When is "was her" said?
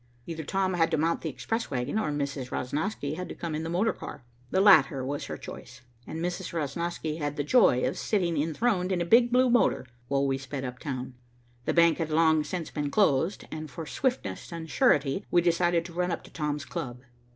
5.05-5.37